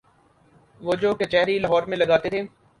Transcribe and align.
وہ 0.81 0.95
جو 1.01 1.13
کچہری 1.15 1.59
لاہور 1.59 1.83
میں 1.89 1.97
لگاتے 1.97 2.29
تھے۔ 2.29 2.41